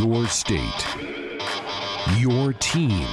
[0.00, 0.86] Your state,
[2.16, 3.06] your team,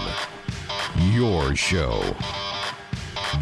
[1.12, 2.02] your show.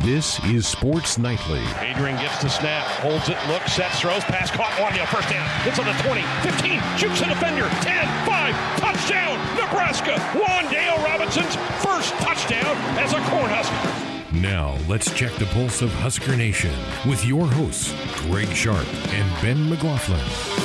[0.01, 1.61] This is Sports Nightly.
[1.79, 5.47] Adrian gets the snap, holds it, looks, sets, throws, pass caught, Wan'Dale, first down.
[5.63, 10.15] Gets on the 20, 15, shoots a defender, 10, 5, touchdown, Nebraska.
[10.33, 11.55] Wan'Dale Robinson's
[11.85, 14.41] first touchdown as a Cornhusker.
[14.41, 16.73] Now, let's check the pulse of Husker Nation
[17.07, 20.64] with your hosts, Greg Sharp and Ben McLaughlin.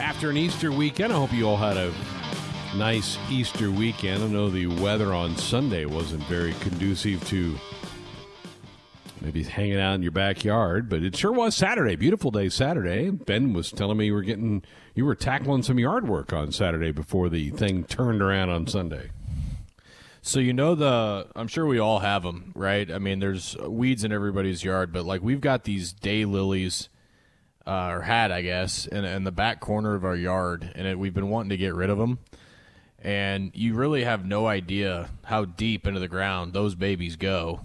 [0.00, 1.12] After an Easter weekend.
[1.12, 1.92] I hope you all had a
[2.74, 4.24] nice Easter weekend.
[4.24, 7.54] I know the weather on Sunday wasn't very conducive to
[9.20, 11.96] maybe hanging out in your backyard, but it sure was Saturday.
[11.96, 13.10] Beautiful day Saturday.
[13.10, 16.92] Ben was telling me you were getting you were tackling some yard work on Saturday
[16.92, 19.10] before the thing turned around on Sunday.
[20.22, 22.90] So you know the I'm sure we all have them, right?
[22.90, 26.88] I mean, there's weeds in everybody's yard, but like we've got these daylilies
[27.70, 30.98] uh, or had, I guess, in, in the back corner of our yard, and it,
[30.98, 32.18] we've been wanting to get rid of them.
[33.02, 37.60] And you really have no idea how deep into the ground those babies go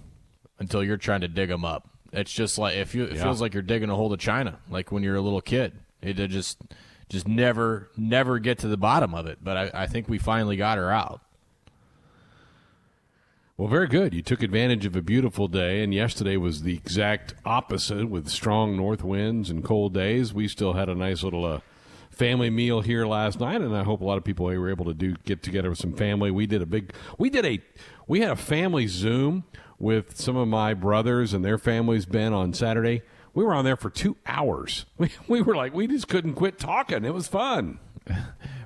[0.58, 1.88] until you're trying to dig them up.
[2.12, 3.24] It's just like if you, it Yeah.
[3.24, 5.72] feels like you're digging a hole to china, like when you're a little kid.
[6.00, 6.58] It, it just
[7.08, 9.38] just never never get to the bottom of it.
[9.42, 11.20] But I, I think we finally got her out.
[13.58, 14.12] Well, very good.
[14.12, 18.76] You took advantage of a beautiful day, and yesterday was the exact opposite with strong
[18.76, 20.34] north winds and cold days.
[20.34, 21.60] We still had a nice little uh,
[22.10, 24.92] family meal here last night, and I hope a lot of people were able to
[24.92, 26.30] do get together with some family.
[26.30, 27.60] We did a big, we did a,
[28.06, 29.44] we had a family Zoom
[29.78, 32.04] with some of my brothers and their families.
[32.04, 33.00] Ben on Saturday,
[33.32, 34.84] we were on there for two hours.
[34.98, 37.06] We we were like, we just couldn't quit talking.
[37.06, 37.78] It was fun.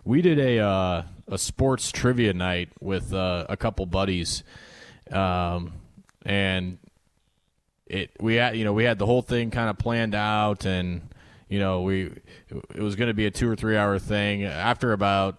[0.03, 4.43] We did a uh, a sports trivia night with uh, a couple buddies,
[5.13, 5.73] um,
[6.25, 6.79] and
[7.87, 11.09] it we had you know we had the whole thing kind of planned out, and
[11.49, 12.13] you know we
[12.75, 14.45] it was going to be a two or three hour thing.
[14.45, 15.39] After about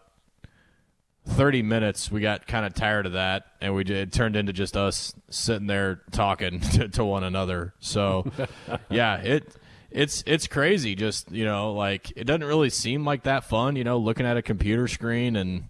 [1.25, 4.53] thirty minutes, we got kind of tired of that, and we did, it turned into
[4.53, 7.73] just us sitting there talking to, to one another.
[7.79, 8.29] So,
[8.89, 9.55] yeah, it
[9.89, 10.95] it's it's crazy.
[10.95, 13.75] Just you know, like it doesn't really seem like that fun.
[13.75, 15.69] You know, looking at a computer screen and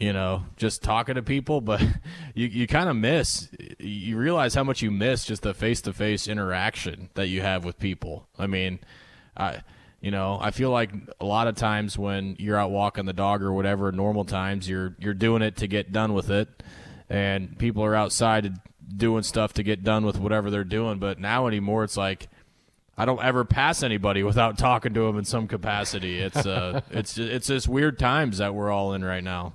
[0.00, 1.80] you know just talking to people, but
[2.34, 3.48] you you kind of miss.
[3.78, 7.64] You realize how much you miss just the face to face interaction that you have
[7.64, 8.26] with people.
[8.38, 8.80] I mean,
[9.36, 9.62] I.
[10.02, 13.42] You know, I feel like a lot of times when you're out walking the dog
[13.42, 16.48] or whatever, normal times you're you're doing it to get done with it,
[17.10, 18.54] and people are outside
[18.96, 20.98] doing stuff to get done with whatever they're doing.
[20.98, 22.28] But now anymore, it's like
[22.96, 26.18] I don't ever pass anybody without talking to them in some capacity.
[26.18, 29.54] It's uh, it's it's this weird times that we're all in right now.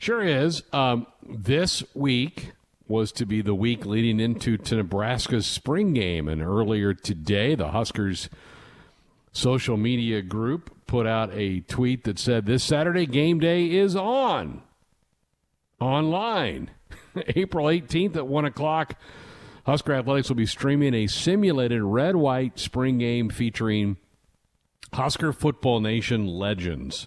[0.00, 0.62] Sure is.
[0.72, 2.52] Um, this week
[2.88, 7.68] was to be the week leading into to Nebraska's spring game, and earlier today, the
[7.68, 8.30] Huskers
[9.32, 14.62] social media group put out a tweet that said, "This Saturday game day is on
[15.78, 16.70] online,
[17.36, 18.98] April 18th at one o'clock."
[19.66, 23.98] Husker Athletics will be streaming a simulated red-white spring game featuring
[24.94, 27.06] Husker Football Nation legends.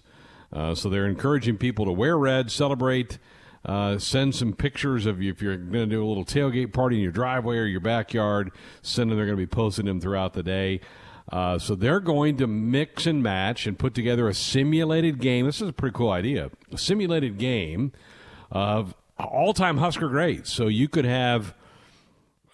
[0.54, 3.18] Uh, so they're encouraging people to wear red, celebrate,
[3.64, 6.96] uh, send some pictures of you if you're going to do a little tailgate party
[6.96, 8.52] in your driveway or your backyard.
[8.82, 9.16] Send them.
[9.16, 10.80] They're going to be posting them throughout the day.
[11.32, 15.46] Uh, so they're going to mix and match and put together a simulated game.
[15.46, 16.50] This is a pretty cool idea.
[16.70, 17.92] A simulated game
[18.50, 20.52] of all-time Husker greats.
[20.52, 21.54] So you could have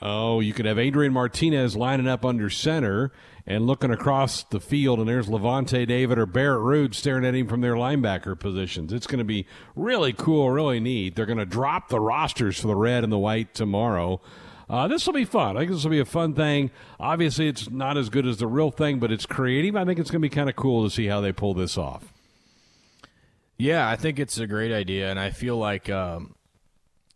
[0.02, 3.12] Oh, you could have Adrian Martinez lining up under center
[3.46, 7.48] and looking across the field, and there's Lavonte David or Barrett Ruud staring at him
[7.48, 8.92] from their linebacker positions.
[8.92, 11.16] It's going to be really cool, really neat.
[11.16, 14.20] They're going to drop the rosters for the red and the white tomorrow.
[14.68, 15.56] Uh, this will be fun.
[15.56, 16.70] I think this will be a fun thing.
[17.00, 19.74] Obviously, it's not as good as the real thing, but it's creative.
[19.74, 21.76] I think it's going to be kind of cool to see how they pull this
[21.76, 22.12] off.
[23.58, 26.34] Yeah, I think it's a great idea, and I feel like um,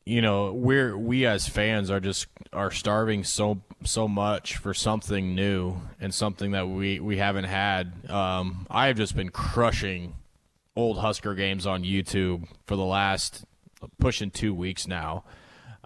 [0.07, 5.35] you know we're we as fans are just are starving so so much for something
[5.35, 8.11] new and something that we we haven't had.
[8.11, 10.15] Um, I have just been crushing
[10.77, 13.45] old Husker games on YouTube for the last
[13.99, 15.25] pushing two weeks now.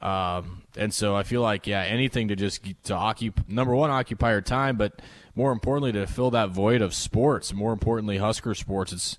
[0.01, 4.33] Um, and so I feel like yeah, anything to just to occupy number one occupy
[4.33, 5.01] your time, but
[5.35, 7.53] more importantly to fill that void of sports.
[7.53, 8.93] More importantly, Husker sports.
[8.93, 9.19] It's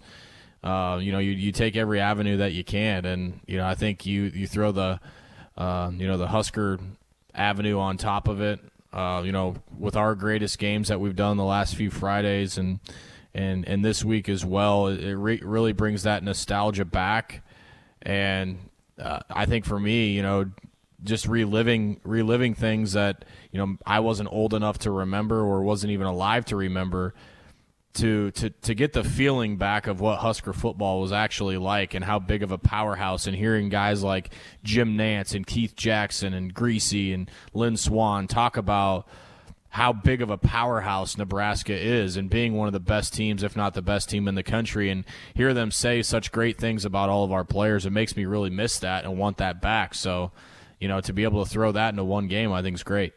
[0.63, 3.75] uh, you know you, you take every avenue that you can, and you know I
[3.75, 4.99] think you you throw the
[5.57, 6.79] uh, you know the Husker
[7.33, 8.59] avenue on top of it.
[8.91, 12.79] Uh, you know with our greatest games that we've done the last few Fridays and
[13.33, 17.43] and and this week as well, it, re- really brings that nostalgia back.
[18.01, 20.45] And uh, I think for me, you know,
[21.03, 25.91] just reliving reliving things that you know I wasn't old enough to remember or wasn't
[25.91, 27.13] even alive to remember.
[27.95, 32.05] To to to get the feeling back of what Husker football was actually like and
[32.05, 34.31] how big of a powerhouse and hearing guys like
[34.63, 39.07] Jim Nantz and Keith Jackson and Griese and Lynn Swann talk about
[39.69, 43.55] how big of a powerhouse Nebraska is and being one of the best teams, if
[43.55, 45.05] not the best team in the country, and
[45.35, 48.49] hear them say such great things about all of our players, it makes me really
[48.49, 49.93] miss that and want that back.
[49.93, 50.31] So,
[50.79, 53.13] you know, to be able to throw that into one game, I think is great.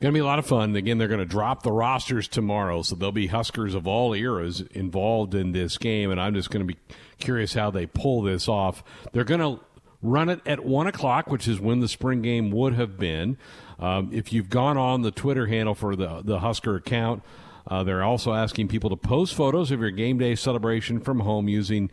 [0.00, 0.76] Going to be a lot of fun.
[0.76, 4.60] Again, they're going to drop the rosters tomorrow, so there'll be Huskers of all eras
[4.70, 6.78] involved in this game, and I'm just going to be
[7.18, 8.84] curious how they pull this off.
[9.12, 9.60] They're going to
[10.00, 13.38] run it at 1 o'clock, which is when the spring game would have been.
[13.80, 17.24] Um, if you've gone on the Twitter handle for the, the Husker account,
[17.66, 21.48] uh, they're also asking people to post photos of your game day celebration from home
[21.48, 21.90] using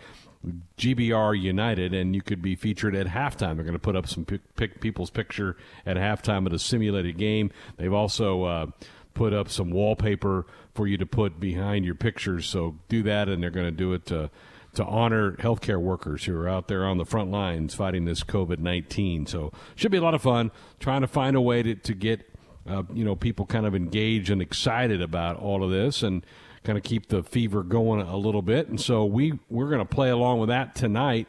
[0.78, 3.56] GBR United, and you could be featured at halftime.
[3.56, 7.52] They're going to put up some people's picture at halftime of a simulated game.
[7.78, 8.66] They've also uh,
[9.14, 12.46] put up some wallpaper for you to put behind your pictures.
[12.46, 14.30] So do that, and they're going to do it to
[14.76, 18.60] to honor healthcare workers who are out there on the front lines fighting this COVID
[18.60, 19.26] 19.
[19.26, 22.30] So, should be a lot of fun trying to find a way to, to get,
[22.70, 26.26] uh, you know, people kind of engaged and excited about all of this and
[26.66, 28.68] kind of keep the fever going a little bit.
[28.68, 31.28] And so, we, we're going to play along with that tonight.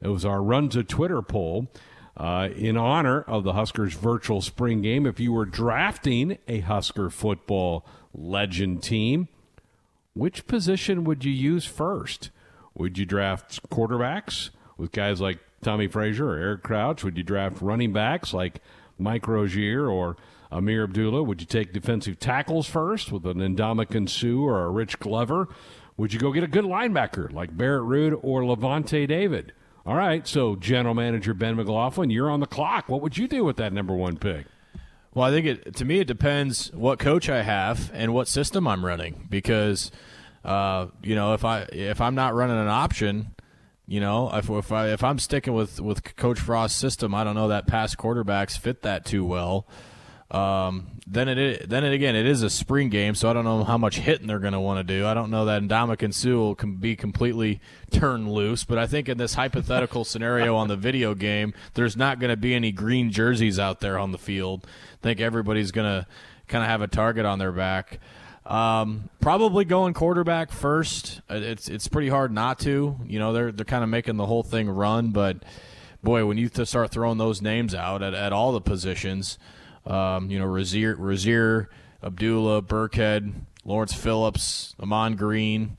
[0.00, 1.68] It was our Run to Twitter poll.
[2.14, 7.08] Uh, in honor of the Huskers virtual spring game, if you were drafting a Husker
[7.08, 9.28] football legend team,
[10.14, 12.30] which position would you use first?
[12.74, 17.02] Would you draft quarterbacks with guys like Tommie Frazier or Eric Crouch?
[17.02, 18.60] Would you draft running backs like
[18.98, 20.16] Mike Rozier or
[20.52, 21.22] Ameer Abdullah?
[21.22, 25.48] Would you take defensive tackles first with an Ndamukong Suh or a Rich Glover?
[25.96, 29.52] Would you go get a good linebacker like Barrett Ruud or Lavonte David?
[29.84, 32.88] All right, so general manager Ben McLaughlin, you're on the clock.
[32.88, 34.46] What would you do with that number one pick?
[35.14, 38.66] Well, I think it to me it depends what coach I have and what system
[38.66, 39.90] I'm running because–
[40.44, 43.34] uh, you know, if I if I'm not running an option,
[43.86, 47.34] you know, if if I if I'm sticking with with Coach Frost's system, I don't
[47.34, 49.66] know that past quarterbacks fit that too well.
[50.32, 53.64] Um, then it then it again it is a spring game, so I don't know
[53.64, 55.06] how much hitting they're going to want to do.
[55.06, 59.18] I don't know that Ndamukong Suh will be completely turned loose, but I think in
[59.18, 63.58] this hypothetical scenario on the video game, there's not going to be any green jerseys
[63.58, 64.66] out there on the field.
[64.94, 66.06] I think everybody's going to
[66.48, 68.00] kind of have a target on their back.
[68.46, 71.20] Um, probably going quarterback first.
[71.30, 72.96] Uh, it's it's pretty hard not to.
[73.06, 75.44] You know, they're they're kind of making the whole thing run, but
[76.02, 79.38] boy, when you start throwing those names out at, at all the positions,
[79.86, 81.68] um, you know, Rozier, Rozier,
[82.02, 83.32] Abdullah, Burkhead,
[83.64, 85.76] Lawrence Phillips, Ahman Green,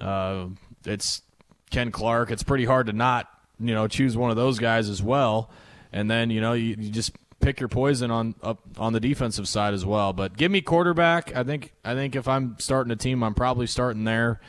[0.00, 0.46] uh,
[0.84, 1.22] it's
[1.70, 2.30] Ken Clark.
[2.30, 3.28] It's pretty hard to not
[3.60, 5.50] you know choose one of those guys as well.
[5.92, 9.48] And then you know you, you just pick your poison on up on the defensive
[9.48, 10.12] side as well.
[10.12, 11.34] But give me quarterback.
[11.34, 14.40] I think I think if I'm starting a team, I'm probably starting there.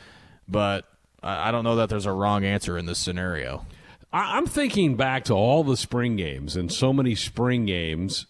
[0.48, 0.86] But
[1.22, 3.66] I, I don't know that there's a wrong answer in this scenario.
[4.12, 8.26] I'm thinking back to all the spring games and so many spring games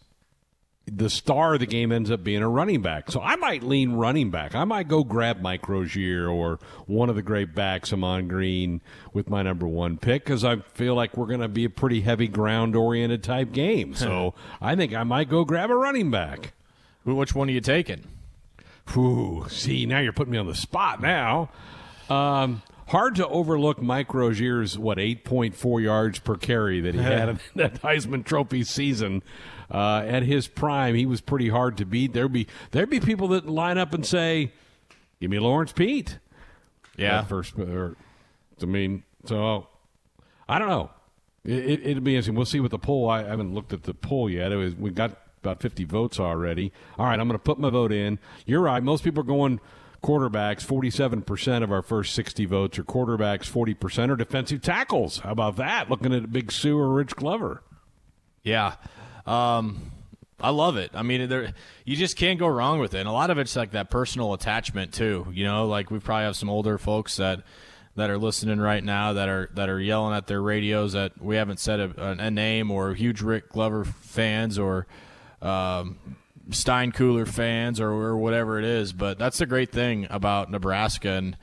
[0.86, 3.10] the star of the game ends up being a running back.
[3.10, 4.54] So I might lean running back.
[4.54, 8.80] I might go grab Mike Rozier or one of the great backs, Ahman Green,
[9.12, 12.02] with my number one pick because I feel like we're going to be a pretty
[12.02, 13.94] heavy ground oriented type game.
[13.94, 16.52] So I think I might go grab a running back.
[17.04, 18.04] Which one are you taking?
[18.92, 21.50] Whew, see, now you're putting me on the spot now.
[22.08, 27.40] Um, hard to overlook Mike Rozier's what 8.4 yards per carry that he had in
[27.56, 29.24] that Heisman Trophy season
[29.70, 32.12] uh, at his prime, he was pretty hard to beat.
[32.12, 34.52] There'd be there'd be people that line up and say,
[35.20, 36.18] "Give me Lawrence Pete."
[36.96, 37.58] Yeah, first.
[37.58, 37.96] Or,
[38.60, 39.68] I mean, so
[40.48, 40.90] I don't know.
[41.44, 42.34] It, will it, be interesting.
[42.34, 43.08] We'll see what the poll.
[43.08, 44.52] I, I haven't looked at the poll yet.
[44.52, 46.72] It was we got about 50 votes already.
[46.98, 48.18] All right, I'm going to put my vote in.
[48.46, 48.82] You're right.
[48.82, 49.60] Most people are going
[50.02, 50.64] quarterbacks.
[50.64, 53.50] 47% of our first 60 votes are quarterbacks.
[53.50, 55.18] 40% are defensive tackles.
[55.20, 55.90] How about that?
[55.90, 57.62] Looking at Big Suh or Rich Glover.
[58.42, 58.74] Yeah.
[59.26, 59.92] Um,
[60.40, 60.90] I love it.
[60.94, 61.52] I mean, there
[61.84, 63.00] you just can't go wrong with it.
[63.00, 65.26] And a lot of it's like that personal attachment too.
[65.32, 67.42] You know, like we probably have some older folks that
[67.96, 71.36] that are listening right now that are that are yelling at their radios that we
[71.36, 74.86] haven't said a, a name or huge Rick Glover fans or
[75.40, 75.98] um,
[76.50, 78.92] Steinkuhler fans or, or, whatever it is.
[78.92, 81.36] But that's the great thing about Nebraska and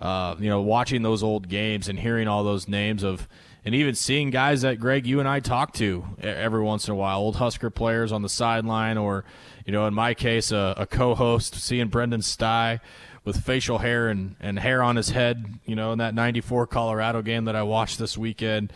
[0.00, 3.28] uh, you know watching those old games and hearing all those names of
[3.68, 6.94] and even seeing guys that Greg, you and I talk to every once in a
[6.94, 9.26] while, old Husker players on the sideline, or
[9.66, 12.80] you know, in my case, a, a co-host, seeing Brendan Stai
[13.26, 17.20] with facial hair and, and hair on his head, you know, in that '94 Colorado
[17.20, 18.72] game that I watched this weekend.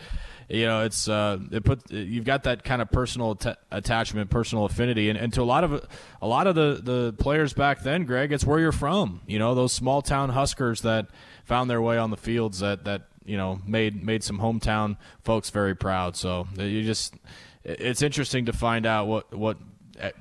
[0.47, 3.35] you know, it's uh, it put you've got that kind of personal
[3.71, 5.87] attachment, personal affinity, and, and to a lot of
[6.21, 9.21] a lot of the the players back then, Greg, it's where you're from.
[9.25, 11.07] You know, those small town Huskers that
[11.45, 15.49] found their way on the fields that that you know made made some hometown folks
[15.49, 16.15] very proud.
[16.15, 17.15] So you just
[17.63, 19.57] it's interesting to find out what what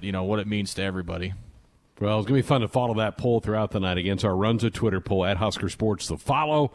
[0.00, 1.34] you know what it means to everybody.
[2.00, 4.34] Well, it's going to be fun to follow that poll throughout the night against our
[4.34, 6.08] Runs a Twitter poll at Husker Sports.
[6.08, 6.72] The follow.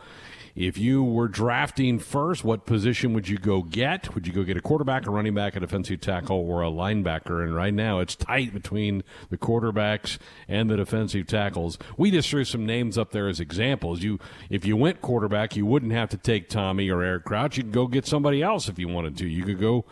[0.58, 4.16] If you were drafting first, what position would you go get?
[4.16, 7.44] Would you go get a quarterback, a running back, a defensive tackle, or a linebacker?
[7.44, 11.78] And right now, it's tight between the quarterbacks and the defensive tackles.
[11.96, 14.02] We just threw some names up there as examples.
[14.02, 14.20] You,
[14.50, 17.58] if you went quarterback, you wouldn't have to take Tommy or Eric Crouch.
[17.58, 19.28] You could go get somebody else if you wanted to.
[19.28, 19.86] You could go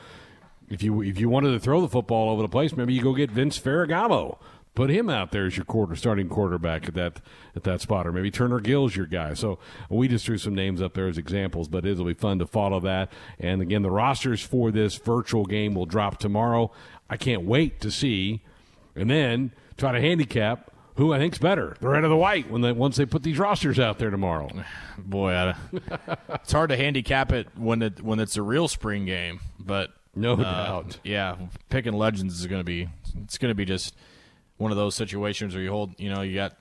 [0.68, 3.14] if you if you wanted to throw the football over the place, maybe you go
[3.14, 4.40] get Vince Ferragamo
[4.76, 7.22] put him out there as your quarter starting quarterback at that
[7.56, 9.34] at that spot, or maybe Turner Gill's your guy.
[9.34, 9.58] So
[9.90, 12.80] we just threw some names up there as examples, but it'll be fun to follow
[12.82, 13.12] that.
[13.40, 16.72] And again, the rosters for this virtual game will drop tomorrow.
[17.10, 18.42] I can't wait to see,
[18.96, 22.62] and then try to handicap who I think's better, the red or the white, when
[22.62, 24.50] they once they put these rosters out there tomorrow.
[24.98, 25.56] Boy, I,
[26.36, 30.34] it's hard to handicap it when it when it's a real spring game, but no
[30.34, 31.36] uh, doubt, yeah,
[31.70, 32.88] picking legends is going to be
[33.24, 33.96] it's going to be just
[34.58, 36.54] one of those situations where you hold, you know, you got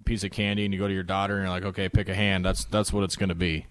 [0.00, 2.08] a piece of candy and you go to your daughter and you're like, okay, pick
[2.08, 2.44] a hand.
[2.44, 3.66] That's that's what it's going to be.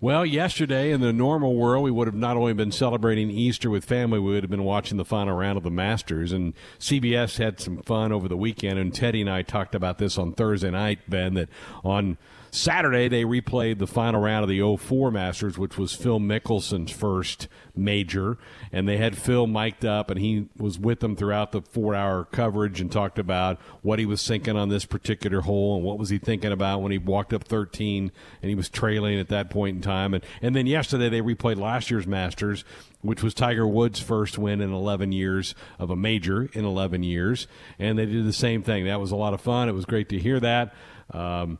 [0.00, 3.86] Well, yesterday in the normal world, we would have not only been celebrating Easter with
[3.86, 6.30] family, we would have been watching the final round of the Masters.
[6.30, 8.78] And CBS had some fun over the weekend.
[8.78, 11.48] And Teddy and I talked about this on Thursday night, Ben, that
[11.82, 12.18] on
[12.54, 17.48] Saturday, they replayed the final round of the 04 Masters, which was Phil Mickelson's first
[17.74, 18.38] major.
[18.70, 22.24] And they had Phil mic'd up, and he was with them throughout the four hour
[22.26, 26.10] coverage and talked about what he was thinking on this particular hole and what was
[26.10, 29.74] he thinking about when he walked up 13 and he was trailing at that point
[29.74, 30.14] in time.
[30.14, 32.64] And, and then yesterday, they replayed last year's Masters,
[33.00, 37.48] which was Tiger Woods' first win in 11 years of a major in 11 years.
[37.80, 38.84] And they did the same thing.
[38.84, 39.68] That was a lot of fun.
[39.68, 40.72] It was great to hear that.
[41.10, 41.58] Um,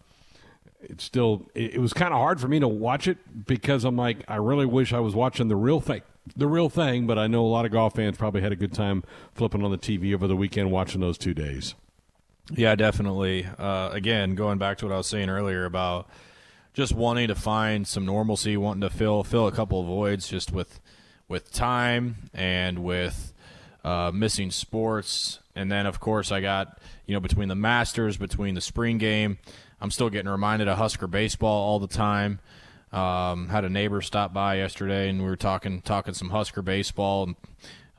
[0.91, 3.97] it's still it, it was kind of hard for me to watch it because I'm
[3.97, 6.03] like I really wish I was watching the real thing
[6.37, 8.73] the real thing but I know a lot of golf fans probably had a good
[8.73, 11.75] time flipping on the TV over the weekend watching those two days.
[12.51, 13.47] Yeah definitely.
[13.59, 16.09] Uh, again going back to what I was saying earlier about
[16.73, 20.53] just wanting to find some normalcy wanting to fill fill a couple of voids just
[20.53, 20.81] with
[21.29, 23.33] with time and with
[23.85, 25.41] uh, missing sports.
[25.55, 29.39] And then of course I got you know between the Masters between the spring game
[29.85, 32.41] I'm still getting reminded of Husker baseball all the time.
[32.91, 37.25] Um, had a neighbor stop by yesterday, and we were talking talking some Husker baseball
[37.25, 37.37] and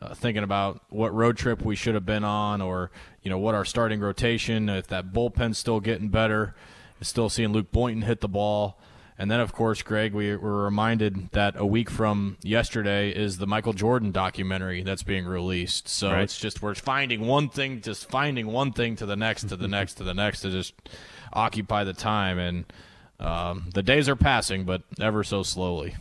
[0.02, 2.90] uh, thinking about what road trip we should have been on, or
[3.22, 6.56] you know what our starting rotation, if that bullpen's still getting better.
[7.02, 8.80] Still seeing Luke Boynton hit the ball.
[9.18, 13.48] And then, of course, Greg, we were reminded that a week from yesterday is the
[13.48, 15.88] Michael Jordan documentary that's being released.
[15.88, 16.22] So right.
[16.22, 19.70] it's just we're finding one thing, just finding one thing to the next, to the
[19.70, 20.74] next, to the next, to just
[21.32, 22.40] occupy the time.
[22.40, 22.66] And
[23.20, 25.96] um, the days are passing, but ever so slowly.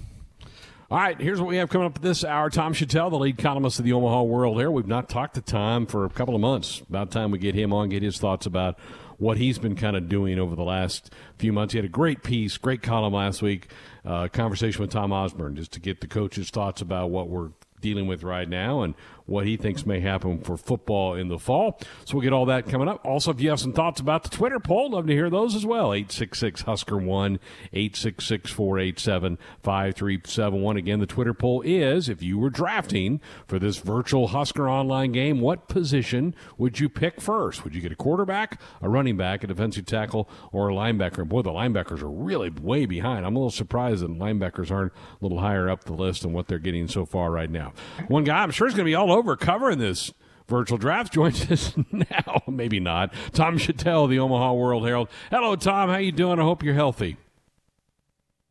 [0.90, 2.50] All right, here's what we have coming up this hour.
[2.50, 5.87] Tom Shatel, the lead columnist of the Omaha World Here, We've not talked to Tom
[5.87, 6.83] for a couple of months.
[6.88, 8.78] About time we get him on, get his thoughts about
[9.25, 11.73] what he's been kind of doing over the last few months.
[11.73, 13.71] He had a great piece, great column last week,
[14.04, 17.49] uh, conversation with Tom Osborne, just to get the coach's thoughts about what we're
[17.81, 18.95] dealing with right now and
[19.26, 21.81] what he thinks may happen for football in the fall.
[22.04, 23.04] So we'll get all that coming up.
[23.04, 25.64] Also, if you have some thoughts about the Twitter poll, love to hear those as
[25.64, 25.95] well.
[25.95, 27.38] 866 Husker 1
[27.73, 30.76] 866 487 5371.
[30.76, 35.40] Again, the Twitter poll is if you were drafting for this virtual Husker online game,
[35.40, 37.64] what position would you pick first?
[37.64, 41.26] Would you get a quarterback, a running back, a defensive tackle, or a linebacker?
[41.26, 43.25] Boy, the linebackers are really way behind.
[43.25, 46.49] I'm a little surprised that linebackers aren't a little higher up the list than what
[46.49, 47.73] they're getting so far right now.
[48.09, 50.12] One guy I'm sure is going to be all over covering this
[50.49, 52.42] virtual draft joins us now.
[52.47, 53.14] Maybe not.
[53.33, 55.09] Tom Shatel, the Omaha World Herald.
[55.30, 55.88] Hello, Tom.
[55.88, 56.38] How you doing?
[56.38, 57.16] I hope you're healthy.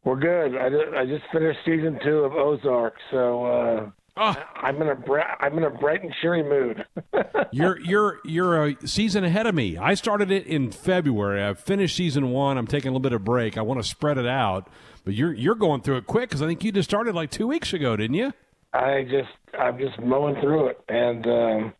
[0.03, 0.57] We're good.
[0.57, 4.35] I just, I just finished season two of Ozark, so uh, oh.
[4.57, 6.85] I'm in a bra- I'm in a bright and cheery mood.
[7.53, 9.77] you're you're you're a season ahead of me.
[9.77, 11.41] I started it in February.
[11.41, 12.57] I've finished season one.
[12.57, 13.57] I'm taking a little bit of break.
[13.57, 14.67] I want to spread it out,
[15.05, 17.47] but you're you're going through it quick because I think you just started like two
[17.47, 18.33] weeks ago, didn't you?
[18.73, 21.73] I just I'm just mowing through it, and um,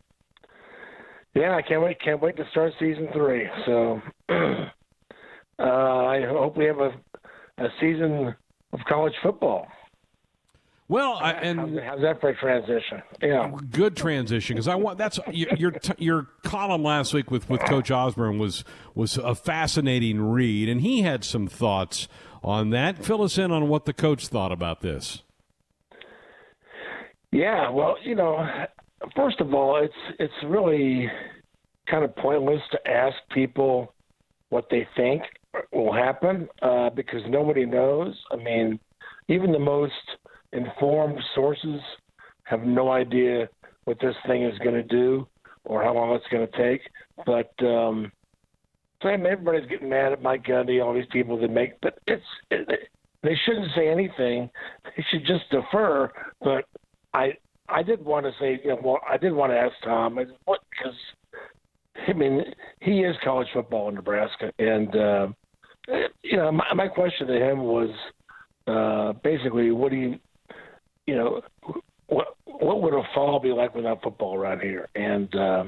[1.34, 3.48] yeah, I can't wait can't wait to start season three.
[3.66, 4.36] So uh,
[5.60, 6.92] I hope we have a
[7.58, 8.36] a season
[8.74, 9.68] of college football.
[10.90, 13.02] Well, I, and how's, that for a transition?
[13.22, 17.62] Yeah, good transition because I want that's your your, your column last week with, with
[17.62, 22.08] Coach Osborne was was a fascinating read, and he had some thoughts
[22.44, 23.04] on that.
[23.04, 25.24] Fill us in on what the coach thought about this.
[27.34, 28.48] Yeah, well, you know,
[29.16, 31.10] first of all, it's it's really
[31.90, 33.92] kind of pointless to ask people
[34.50, 35.24] what they think
[35.72, 38.16] will happen uh, because nobody knows.
[38.32, 38.80] I mean,
[39.30, 39.94] even the most
[40.52, 41.82] informed sources
[42.44, 43.50] have no idea
[43.86, 45.28] what this thing is going to do
[45.66, 46.82] or how long it's going to take.
[47.26, 48.12] But um,
[49.02, 52.92] Sam, everybody's getting mad at Mike Gundy, all these people that make, but it's it,
[53.24, 54.52] they shouldn't say anything.
[54.86, 56.12] They should just defer.
[56.40, 56.66] But
[57.14, 57.34] I
[57.70, 60.62] I did want to say, you know, well, I did want to ask Tom, what
[60.70, 60.98] because
[62.08, 62.44] I mean
[62.80, 65.28] he is college football in Nebraska, and uh,
[66.24, 67.90] you know my, my question to him was
[68.68, 70.20] uh, basically, what do you,
[71.06, 71.42] you know,
[72.08, 74.88] what what would a fall be like without football around here?
[74.96, 75.64] And uh,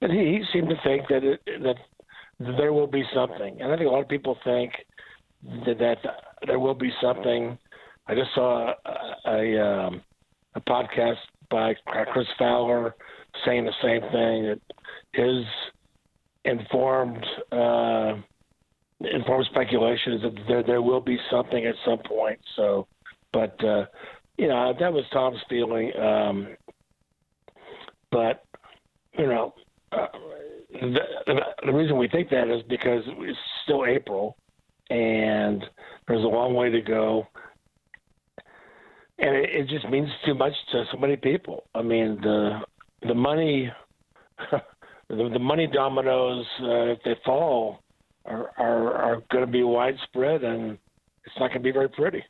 [0.00, 1.76] but he, he seemed to think that it, that
[2.38, 4.72] there will be something, and I think a lot of people think
[5.66, 5.98] that, that
[6.46, 7.56] there will be something.
[8.08, 10.02] I just saw a a, um,
[10.54, 11.16] a podcast
[11.50, 11.74] by
[12.12, 12.94] Chris Fowler
[13.44, 14.62] saying the same thing It
[15.14, 15.44] is
[16.44, 18.14] informed uh,
[19.00, 22.38] informed speculation is that there there will be something at some point.
[22.56, 22.86] So,
[23.32, 23.86] but uh,
[24.38, 25.92] you know that was Tom's feeling.
[25.96, 26.56] Um,
[28.10, 28.44] but
[29.18, 29.54] you know,
[29.92, 30.06] uh,
[30.72, 34.36] the, the reason we think that is because it's still April,
[34.90, 35.64] and
[36.06, 37.26] there's a long way to go.
[39.18, 41.64] And it, it just means too much to so many people.
[41.74, 42.60] I mean, the
[43.06, 43.70] the money,
[44.50, 44.60] the,
[45.08, 47.82] the money dominoes, uh, if they fall,
[48.24, 50.78] are are, are going to be widespread, and
[51.24, 52.24] it's not going to be very pretty.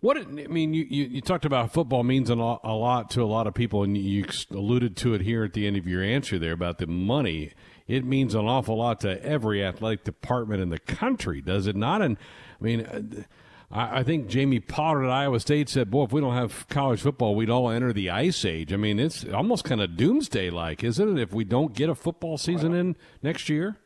[0.00, 3.22] What I mean, you, you, you, talked about football means a lot, a lot to
[3.22, 6.04] a lot of people, and you alluded to it here at the end of your
[6.04, 7.52] answer there about the money.
[7.88, 12.00] It means an awful lot to every athletic department in the country, does it not?
[12.00, 12.16] And
[12.60, 13.22] I mean, uh,
[13.70, 17.00] I, I think Jamie Pollard at Iowa State said, "Boy, if we don't have college
[17.00, 20.82] football, we'd all enter the ice age." I mean, it's almost kind of doomsday like,
[20.82, 21.20] isn't it?
[21.20, 23.76] If we don't get a football season in next year.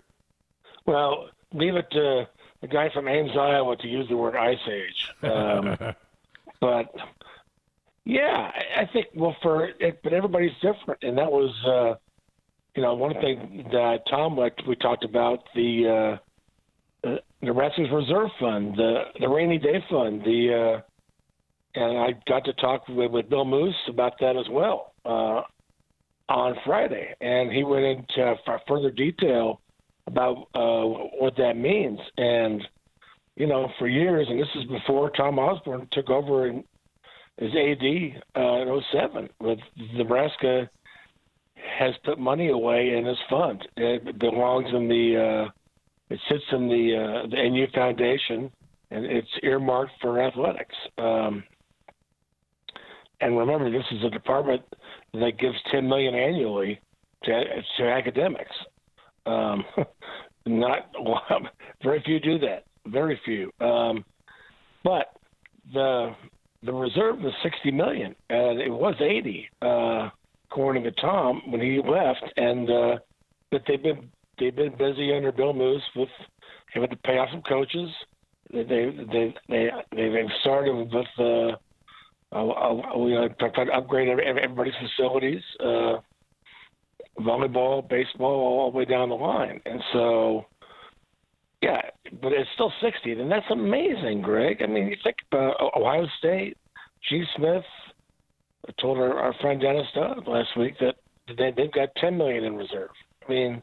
[0.86, 2.28] Well, leave it to
[2.60, 5.10] the guy from Ames, Iowa, to use the word ice age.
[5.22, 5.76] Um,
[6.60, 6.94] but
[8.04, 11.98] yeah, I, I think well for it, but everybody's different, and that was uh,
[12.74, 16.18] you know one thing that Tom like we talked about the uh,
[17.04, 20.80] uh, Nebraska's reserve fund, the the rainy day fund, the uh,
[21.74, 25.42] and I got to talk with, with Bill Moos about that as well uh,
[26.28, 28.34] on Friday, and he went into
[28.68, 29.60] further detail
[30.06, 30.82] about uh,
[31.18, 31.98] what that means.
[32.18, 32.62] And
[33.36, 36.64] you know, for years, and this is before Tom Osborne took over in,
[37.38, 39.58] as AD uh, in 07, with
[39.94, 40.68] Nebraska
[41.78, 43.66] has put money away in his fund.
[43.76, 45.50] It belongs in the, uh,
[46.12, 48.50] it sits in the uh, the NU Foundation,
[48.90, 50.74] and it's earmarked for athletics.
[50.98, 51.42] Um,
[53.22, 54.62] and remember, this is a department
[55.14, 56.80] that gives 10 million annually
[57.22, 57.44] to,
[57.78, 58.50] to academics.
[59.24, 59.64] Um,
[60.46, 60.90] not
[61.82, 62.64] very few do that.
[62.86, 63.52] Very few.
[63.64, 64.04] Um,
[64.84, 65.16] but
[65.72, 66.14] the
[66.64, 70.10] the reserve was 60 million, and it was 80, uh,
[70.50, 72.24] according to Tom when he left.
[72.36, 72.98] And uh,
[73.50, 74.10] but they've been
[74.42, 76.08] they've been busy under Bill Moos with
[76.72, 77.88] having to pay off some coaches.
[78.52, 84.74] They they they they they've started with uh, uh, we uh, try to upgrade everybody's
[84.80, 85.42] facilities.
[85.60, 85.98] Uh,
[87.20, 89.60] volleyball, baseball, all the way down the line.
[89.66, 90.46] And so,
[91.60, 91.80] yeah,
[92.20, 94.62] but it's still 60, and that's amazing, Greg.
[94.62, 96.56] I mean, you think about Ohio State,
[97.08, 97.64] Gene Smith.
[98.80, 100.94] Told our, our friend Dennis Dodd last week that
[101.36, 102.90] they, they've got 10 million in reserve.
[103.26, 103.62] I mean,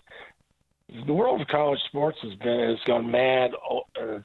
[1.05, 3.51] the world of college sports has been has gone mad
[3.99, 4.19] uh,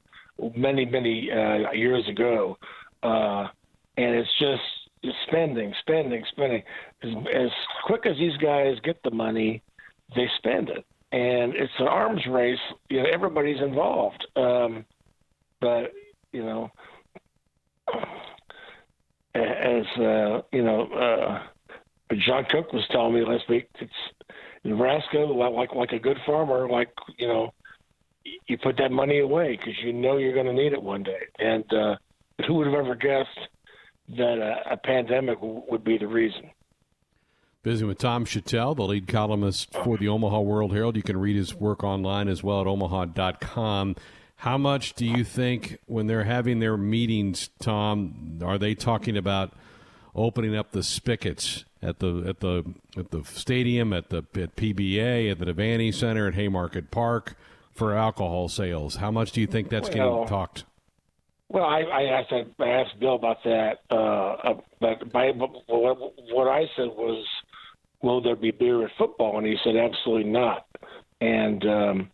[0.55, 2.57] many many uh, years ago,
[3.03, 3.47] uh,
[3.97, 4.61] and it's just
[5.27, 6.63] spending, spending, spending.
[7.03, 7.49] As, as
[7.85, 9.61] quick as these guys get the money,
[10.15, 12.59] they spend it, and it's an arms race.
[12.89, 14.25] You know, everybody's involved.
[14.35, 14.85] Um,
[15.61, 15.91] but
[16.31, 16.71] you know,
[19.35, 21.43] as uh, you know, uh,
[22.25, 23.91] John Cook was telling me last week, it's
[24.65, 27.53] Nebraska, like like a good farmer, like you know,
[28.47, 31.21] you put that money away because you know you're going to need it one day.
[31.39, 31.95] And uh,
[32.45, 33.49] who would have ever guessed?
[34.09, 36.51] that a, a pandemic w- would be the reason.
[37.63, 40.95] Visiting with Tom Shatel, the lead columnist for the Omaha World Herald.
[40.95, 43.95] You can read his work online as well at omaha.com.
[44.37, 49.53] How much do you think when they're having their meetings, Tom, are they talking about
[50.13, 52.63] opening up the spigots at the at the
[52.97, 57.35] at the stadium, at the at PBA, at the Devaney Center, at Haymarket Park
[57.71, 58.97] for alcohol sales?
[58.97, 60.65] How much do you think that's well, getting talked?
[61.49, 66.63] Well, I, I asked I asked Bill about that, uh, but my, what, what I
[66.75, 67.25] said was,
[68.01, 70.65] "Will there be beer at football?" And he said, "Absolutely not."
[71.21, 72.11] And um,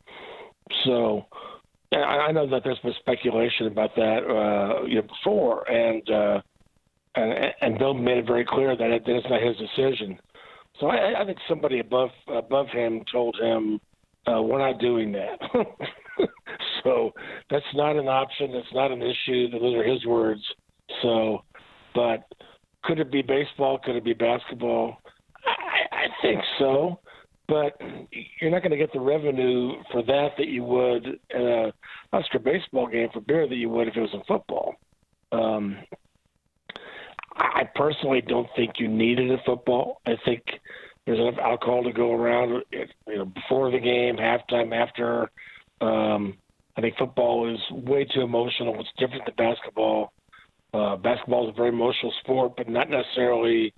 [0.83, 1.25] so
[1.93, 6.41] I, I know that there's been speculation about that uh, you know, before, and, uh,
[7.15, 10.19] and and Bill made it very clear that it, it's not his decision.
[10.79, 13.79] So I, I think somebody above above him told him,
[14.27, 15.39] uh, "We're not doing that."
[16.83, 17.11] so
[17.49, 18.51] that's not an option.
[18.51, 19.49] It's not an issue.
[19.51, 20.41] Those are his words.
[21.01, 21.43] So,
[21.93, 22.23] but
[22.83, 23.79] could it be baseball?
[23.83, 24.97] Could it be basketball?
[25.45, 26.99] I, I think so.
[27.47, 27.79] But
[28.39, 31.73] you're not going to get the revenue for that that you would in a
[32.13, 34.75] Husker baseball game for beer that you would if it was in football.
[35.33, 35.77] Um,
[37.35, 40.01] I personally don't think you need it in football.
[40.05, 40.43] I think
[41.05, 42.63] there's enough alcohol to go around.
[42.71, 45.31] You know, before the game, halftime, after.
[45.79, 46.37] Um,
[46.77, 48.79] I think football is way too emotional.
[48.79, 50.13] It's different than basketball.
[50.73, 53.73] Uh, basketball is a very emotional sport, but not necessarily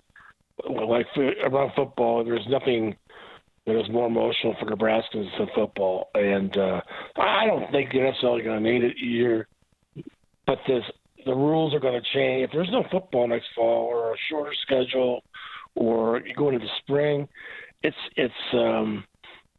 [0.68, 2.24] like around football.
[2.24, 2.96] There's nothing
[3.66, 6.80] that is more emotional for Nebraskans than football, and uh,
[7.16, 9.48] I don't think you're necessarily going to need it either.
[10.46, 10.84] But this,
[11.24, 12.44] the rules are going to change.
[12.44, 15.22] If there's no football next fall or a shorter schedule,
[15.74, 17.28] or you go into the spring,
[17.82, 19.04] it's it's um,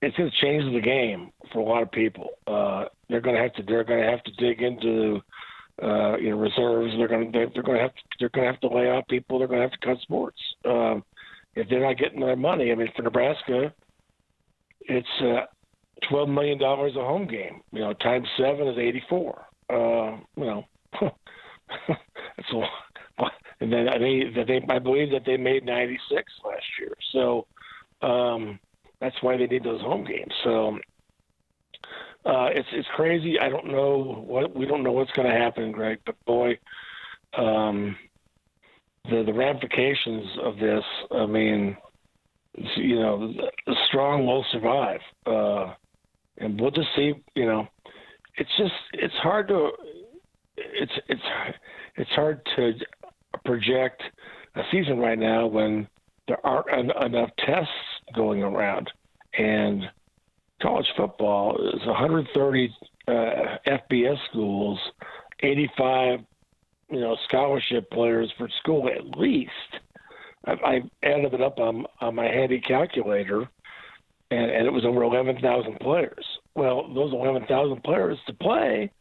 [0.01, 2.29] it's going to change the game for a lot of people.
[2.47, 5.21] Uh, they're going to have to they're going to have to dig into
[5.81, 6.93] uh, you know reserves.
[6.97, 9.07] They're going to they're going to have to, they're going to have to lay off
[9.07, 9.39] people.
[9.39, 11.03] They're going to have to cut sports um,
[11.55, 12.71] if they're not getting their money.
[12.71, 13.73] I mean, for Nebraska,
[14.81, 15.45] it's uh,
[16.09, 17.61] twelve million dollars a home game.
[17.71, 19.45] You know, times seven is eighty four.
[19.69, 20.65] Uh, you know,
[22.53, 23.31] lot.
[23.61, 23.97] And then I
[24.35, 26.93] that they I believe that they made ninety six last year.
[27.11, 27.47] So.
[28.01, 28.59] Um,
[28.99, 30.33] that's why they need those home games.
[30.43, 30.77] So
[32.25, 33.39] uh, it's it's crazy.
[33.39, 35.99] I don't know what we don't know what's going to happen, Greg.
[36.05, 36.57] But boy,
[37.37, 37.95] um,
[39.09, 40.83] the the ramifications of this.
[41.11, 41.77] I mean,
[42.77, 43.33] you know,
[43.67, 45.73] the strong will survive, uh,
[46.37, 47.13] and we'll just see.
[47.35, 47.67] You know,
[48.37, 49.69] it's just it's hard to
[50.57, 51.21] it's it's
[51.95, 52.73] it's hard to
[53.43, 54.01] project
[54.55, 55.87] a season right now when
[56.27, 57.71] there aren't en- enough tests
[58.15, 58.89] going around,
[59.37, 59.83] and
[60.61, 62.75] college football is 130
[63.07, 63.11] uh,
[63.67, 64.79] FBS schools,
[65.41, 66.19] 85
[66.91, 69.51] you know scholarship players per school at least.
[70.45, 73.47] I, I added it up on on my handy calculator,
[74.31, 76.25] and, and it was over 11,000 players.
[76.55, 78.91] Well, those 11,000 players to play,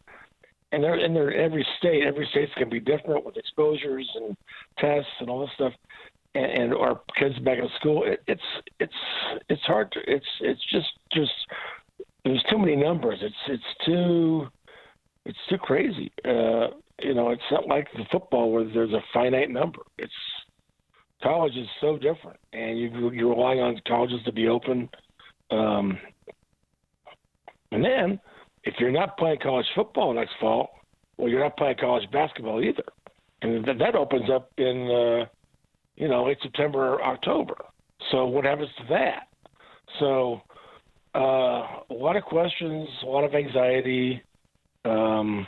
[0.75, 2.03] and they're in their every state.
[2.05, 4.37] Every state's going to be different with exposures and
[4.79, 5.73] tests and all this stuff
[6.35, 8.43] and, and our kids back in school, it, it's
[8.81, 8.93] it's
[9.49, 11.33] it's hard to it's it's just just
[12.25, 13.19] there's too many numbers.
[13.23, 14.49] It's it's too
[15.25, 16.13] it's too crazy.
[16.25, 16.69] Uh,
[17.03, 19.81] you know, it's not like the football where there's a finite number.
[19.99, 20.13] It's
[21.23, 24.89] college is so different, and you you're relying on colleges to be open.
[25.51, 25.99] Um,
[27.71, 28.21] and then,
[28.65, 30.71] if you're not playing college football next fall,
[31.17, 32.85] well, you're not playing college basketball either,
[33.43, 35.27] and that, that opens up in uh,
[35.97, 37.57] you know, late September, or October.
[38.11, 39.29] So what happens to that?
[40.01, 40.43] So
[41.15, 41.19] uh,
[41.91, 44.23] a lot of questions, a lot of anxiety.
[44.85, 45.47] Um,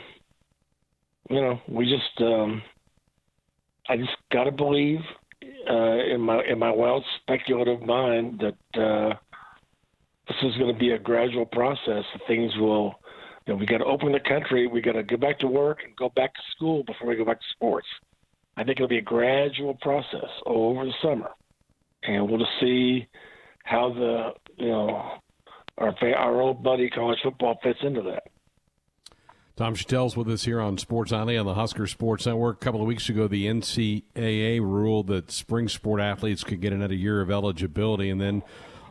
[1.29, 2.61] you know, we just, um,
[3.89, 4.99] I just got to believe
[5.69, 9.13] uh, in my in my wild speculative mind that uh,
[10.27, 12.03] this is going to be a gradual process.
[12.27, 12.95] Things will,
[13.47, 14.67] you know, we got to open the country.
[14.67, 17.25] We got to go back to work and go back to school before we go
[17.25, 17.87] back to sports.
[18.57, 21.29] I think it'll be a gradual process over the summer,
[22.03, 23.07] and we'll just see
[23.63, 25.19] how the you know
[25.77, 28.23] our our old buddy college football fits into that.
[29.55, 32.57] Tom Shatel's with us here on Sports Nightly on the Husker Sports Network.
[32.61, 36.93] A couple of weeks ago, the NCAA ruled that spring sport athletes could get another
[36.93, 38.43] year of eligibility, and then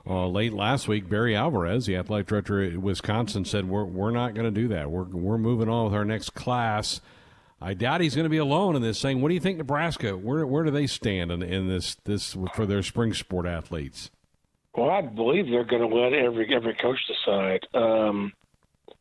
[0.06, 4.34] uh, late last week, Barry Alvarez, the athletic director at Wisconsin, said we're we're not
[4.34, 4.90] going to do that.
[4.90, 7.00] We're we're moving on with our next class.
[7.60, 8.98] I doubt he's going to be alone in this.
[8.98, 10.16] Saying, what do you think, Nebraska?
[10.16, 14.10] Where where do they stand in, in this this for their spring sport athletes?
[14.76, 18.32] Well, I believe they're going to let every every coach decide, um,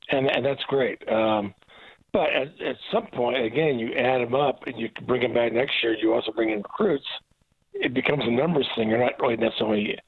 [0.09, 1.07] and and that's great.
[1.07, 1.53] Um,
[2.13, 5.51] but at, at some point, again, you add them up and you bring them back
[5.51, 5.93] next year.
[5.93, 7.05] You also bring in recruits.
[7.73, 8.87] It becomes a numbers thing.
[8.87, 9.99] You're not really necessarily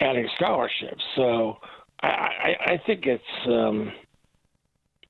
[0.00, 1.02] adding scholarships.
[1.16, 1.58] So
[2.02, 3.92] I, I, I think it's um,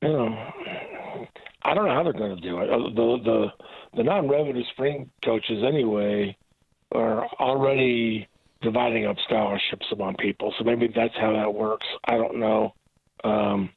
[0.02, 0.52] you know
[1.62, 2.70] I don't know how they're going to do it.
[2.70, 3.46] Uh, the the
[3.96, 6.36] the non-revenue spring coaches anyway
[6.92, 8.26] are already
[8.62, 11.86] dividing up scholarships among people, so maybe that's how that works.
[12.04, 12.74] I don't know.
[13.24, 13.70] Um,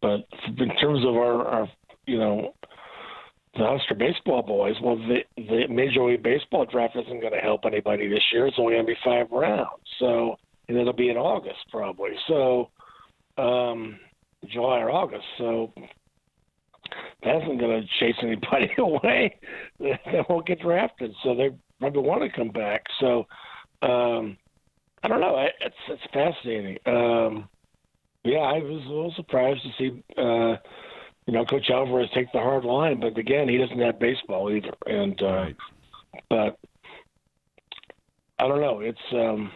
[0.00, 1.68] but in terms of our, our
[2.06, 2.54] you know
[3.58, 4.76] the Husker baseball boys.
[4.82, 8.46] Well, the the Major League Baseball draft isn't going to help anybody this year.
[8.46, 10.36] It's only going to be five rounds, so
[10.68, 12.10] and it'll be in August probably.
[12.28, 12.70] So,
[13.36, 13.98] um,
[14.46, 15.24] July or August.
[15.38, 15.72] So
[17.24, 19.36] that isn't going to chase anybody away
[19.80, 21.12] that won't get drafted.
[21.24, 22.84] So they probably want to come back.
[23.00, 23.26] So
[23.82, 24.36] um,
[25.02, 25.48] I don't know.
[25.60, 26.78] It's it's fascinating.
[26.86, 27.48] Um,
[28.24, 30.02] yeah, I was a little surprised to see.
[30.16, 30.56] Uh,
[31.28, 34.72] you know, Coach Alvarez take the hard line, but again, he doesn't have baseball either.
[34.86, 35.56] And uh, right.
[36.30, 36.58] but
[38.38, 38.80] I don't know.
[38.80, 39.52] It's um,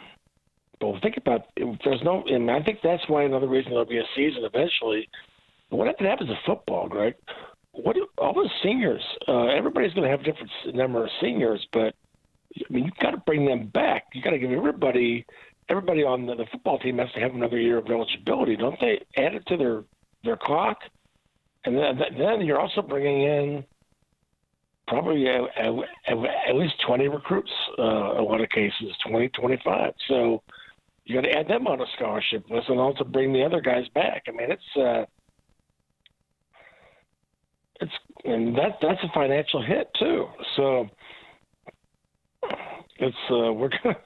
[0.78, 3.96] but think about if there's no, and I think that's why another reason there'll be
[3.96, 5.08] a season eventually.
[5.70, 7.14] What happens to football, Greg?
[7.70, 9.02] What do, all the seniors?
[9.26, 11.94] Uh, everybody's going to have a different number of seniors, but
[12.54, 14.08] I mean, you've got to bring them back.
[14.12, 15.24] You got to give everybody,
[15.70, 19.00] everybody on the, the football team has to have another year of eligibility, don't they?
[19.16, 19.84] Add it to their
[20.22, 20.78] their clock
[21.64, 23.64] and then, then you're also bringing in
[24.88, 29.92] probably a, a, a, at least 20 recruits uh, a lot of cases, 20, 25.
[30.08, 30.42] So
[31.04, 33.84] you got to add them on a scholarship list and also bring the other guys
[33.94, 34.24] back.
[34.28, 35.04] I mean, it's uh,
[37.80, 37.92] it's
[38.24, 40.26] and that that's a financial hit too.
[40.56, 40.88] So
[42.98, 43.96] it's uh, we're gonna.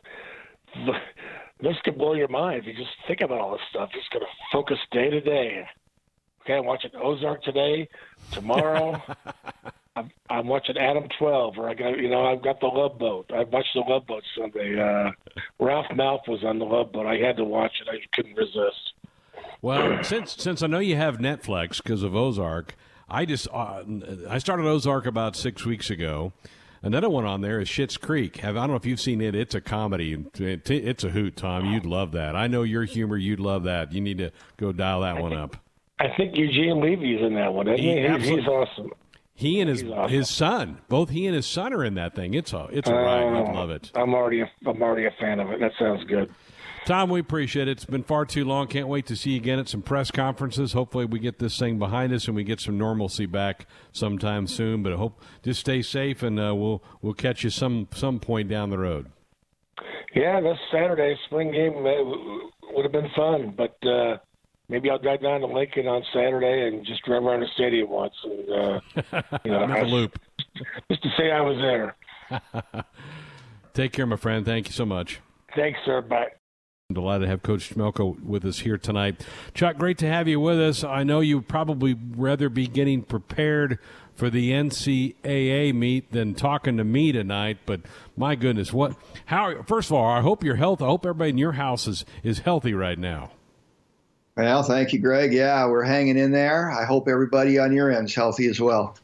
[1.61, 3.91] This could blow your mind if you just think about all this stuff.
[4.13, 5.67] Going to focus day to day.
[6.47, 7.89] Okay, I'm watching Ozark today.
[8.31, 9.03] Tomorrow,
[9.97, 13.29] I'm, I'm watching Adam 12, or I got you know I've got the Love Boat.
[13.35, 14.81] I watched the Love Boat Sunday.
[14.81, 15.11] Uh,
[15.59, 17.05] Ralph Malph was on the Love Boat.
[17.05, 17.89] I had to watch it.
[17.91, 18.93] I couldn't resist.
[19.61, 22.77] Well, since since I know you have Netflix because of Ozark,
[23.09, 23.83] I just uh,
[24.31, 26.33] I started Ozark about six weeks ago.
[26.81, 28.37] Another one on there is Schitt's Creek.
[28.37, 29.35] Have I don't know if you've seen it.
[29.35, 30.17] It's a comedy.
[30.39, 31.67] It's a hoot, Tom.
[31.73, 32.37] You'd love that.
[32.37, 33.17] I know your humor.
[33.17, 33.93] You'd love that.
[33.93, 35.57] You need to go dial that one up.
[35.99, 37.67] I think Eugene Levy's in that one.
[37.69, 38.37] He, he?
[38.37, 38.91] He's awesome.
[39.35, 40.11] He and his awesome.
[40.11, 42.33] his son, both he and his son are in that thing.
[42.33, 43.23] It's a it's a uh, ride.
[43.23, 43.93] I love it.
[43.95, 45.61] I'm already a, I'm already a fan of it.
[45.61, 46.31] That sounds good.
[46.87, 47.73] Tom, we appreciate it.
[47.73, 48.69] It's been far too long.
[48.69, 50.73] Can't wait to see you again at some press conferences.
[50.73, 54.83] Hopefully, we get this thing behind us and we get some normalcy back sometime soon.
[54.83, 58.49] But I hope just stay safe and uh, we'll we'll catch you some some point
[58.49, 59.11] down the road.
[60.15, 64.17] Yeah, this Saturday spring game would have been fun, but uh,
[64.69, 68.15] maybe I'll drive down to Lincoln on Saturday and just drive around the stadium once
[68.25, 68.81] and uh,
[69.45, 70.19] you know, I, loop,
[70.91, 72.85] just to say I was there.
[73.75, 74.45] Take care, my friend.
[74.45, 75.21] Thank you so much.
[75.55, 76.01] Thanks, sir.
[76.03, 76.29] Bye.
[76.89, 79.27] I'm delighted to have Coach Chmelka with us here tonight.
[79.55, 80.85] Chuck, great to have you with us.
[80.85, 83.81] I know you probably rather be getting prepared
[84.15, 87.81] for the NCAA meet than talking to me tonight, but
[88.17, 88.97] my goodness, what?
[89.27, 89.63] How?
[89.63, 90.81] First of all, I hope your health.
[90.81, 93.33] I hope everybody in your house is is healthy right now.
[94.37, 95.33] Well, thank you, Greg.
[95.33, 96.71] Yeah, we're hanging in there.
[96.71, 98.97] I hope everybody on your end is healthy as well.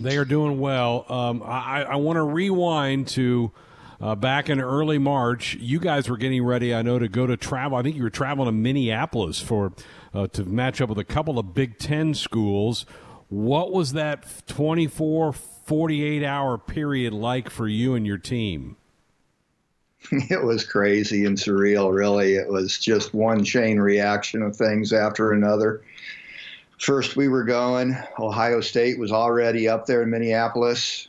[0.00, 1.04] They are doing well.
[1.08, 3.52] Um, I, I want to rewind to
[4.00, 5.56] uh, back in early March.
[5.56, 7.76] You guys were getting ready, I know, to go to travel.
[7.76, 9.72] I think you were traveling to Minneapolis for
[10.14, 12.86] uh, to match up with a couple of Big Ten schools.
[13.28, 18.76] What was that 24, 48 hour period like for you and your team?
[20.30, 22.34] it was crazy and surreal, really.
[22.34, 25.82] It was just one chain reaction of things after another.
[26.78, 31.08] First, we were going, Ohio State was already up there in Minneapolis.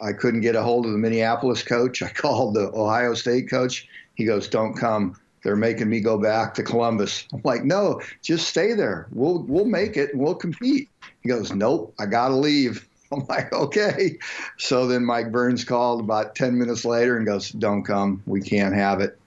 [0.00, 2.02] I couldn't get a hold of the Minneapolis coach.
[2.02, 3.86] I called the Ohio State coach.
[4.14, 5.16] He goes, Don't come.
[5.42, 7.26] They're making me go back to Columbus.
[7.32, 9.06] I'm like, No, just stay there.
[9.12, 10.88] We'll, we'll make it and we'll compete.
[11.22, 12.88] He goes, Nope, I got to leave.
[13.14, 14.18] I'm like, okay.
[14.58, 18.22] So then Mike Burns called about 10 minutes later and goes, don't come.
[18.26, 19.18] We can't have it.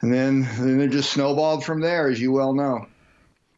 [0.00, 2.86] And then, then it just snowballed from there, as you well know.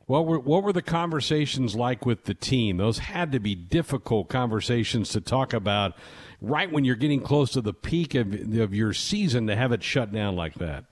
[0.07, 2.79] What were what were the conversations like with the team?
[2.79, 5.97] Those had to be difficult conversations to talk about
[6.41, 9.83] right when you're getting close to the peak of, of your season to have it
[9.83, 10.85] shut down like that.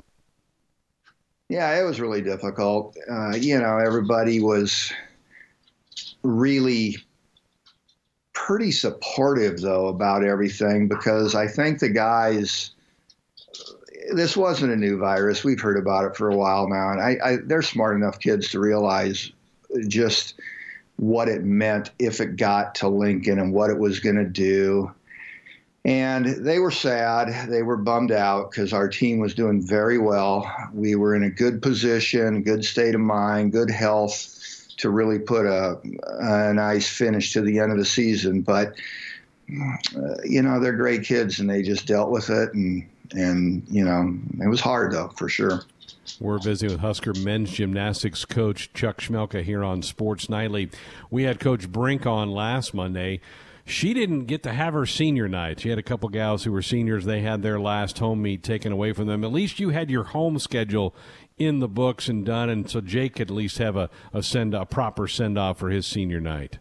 [1.48, 2.94] Yeah, it was really difficult.
[3.10, 4.92] Uh, you know, everybody was
[6.22, 6.96] really
[8.36, 12.70] pretty supportive though about everything because I think the guys.
[14.12, 15.42] This wasn't a new virus.
[15.42, 18.50] We've heard about it for a while now, and I, I, they're smart enough kids
[18.50, 19.32] to realize
[19.88, 20.34] just
[20.94, 24.92] what it meant if it got to Lincoln and what it was going to do.
[25.84, 27.50] And they were sad.
[27.50, 30.48] They were bummed out because our team was doing very well.
[30.72, 34.36] We were in a good position, good state of mind, good health
[34.78, 35.80] to really put a,
[36.20, 38.42] a nice finish to the end of the season.
[38.42, 38.74] But
[39.48, 43.84] uh, you know, they're great kids, and they just dealt with it, and And you
[43.84, 45.62] know, it was hard though, for sure.
[46.20, 50.70] We're visiting with Husker men's gymnastics coach Chuck Chmelka here on Sports Nightly.
[51.10, 53.20] We had Coach Brink on last Monday.
[53.64, 55.60] She didn't get to have her senior night.
[55.60, 57.04] She had a couple gals who were seniors.
[57.04, 59.24] They had their last home meet taken away from them.
[59.24, 60.94] At least you had your home schedule
[61.38, 64.54] in the books and done, and so Jake could at least have a, a send
[64.54, 66.58] a proper send off for his senior night.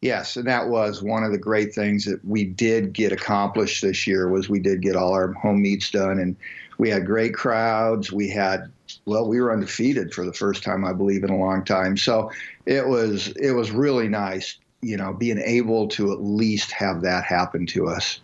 [0.00, 4.06] Yes, and that was one of the great things that we did get accomplished this
[4.06, 6.36] year was we did get all our home meets done and
[6.76, 8.12] we had great crowds.
[8.12, 8.70] We had
[9.06, 11.96] well, we were undefeated for the first time I believe in a long time.
[11.96, 12.30] So
[12.66, 17.24] it was it was really nice, you know, being able to at least have that
[17.24, 18.20] happen to us.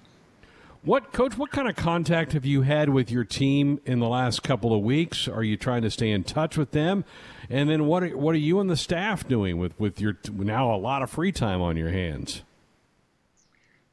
[0.83, 1.37] What coach?
[1.37, 4.81] What kind of contact have you had with your team in the last couple of
[4.81, 5.29] weeks?
[5.29, 7.05] Are you trying to stay in touch with them?
[7.51, 10.75] And then what are, what are you and the staff doing with with your now
[10.75, 12.45] a lot of free time on your hands?